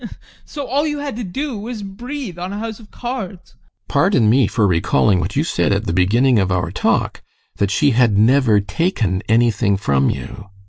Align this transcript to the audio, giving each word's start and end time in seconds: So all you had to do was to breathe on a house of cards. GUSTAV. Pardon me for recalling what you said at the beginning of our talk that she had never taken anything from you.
So 0.45 0.65
all 0.65 0.87
you 0.87 0.97
had 0.97 1.15
to 1.17 1.23
do 1.23 1.59
was 1.59 1.81
to 1.81 1.85
breathe 1.85 2.39
on 2.39 2.51
a 2.51 2.57
house 2.57 2.79
of 2.79 2.89
cards. 2.89 3.51
GUSTAV. 3.51 3.87
Pardon 3.87 4.29
me 4.31 4.47
for 4.47 4.65
recalling 4.65 5.19
what 5.19 5.35
you 5.35 5.43
said 5.43 5.71
at 5.71 5.85
the 5.85 5.93
beginning 5.93 6.39
of 6.39 6.51
our 6.51 6.71
talk 6.71 7.21
that 7.57 7.69
she 7.69 7.91
had 7.91 8.17
never 8.17 8.59
taken 8.59 9.21
anything 9.29 9.77
from 9.77 10.09
you. 10.09 10.49